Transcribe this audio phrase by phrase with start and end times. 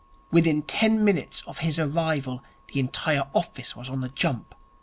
[0.31, 4.55] Within ten minutes of his arrival the entire office was on the jump.